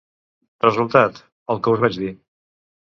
[0.65, 1.21] Resultat:
[1.55, 2.13] el que us vaig dir.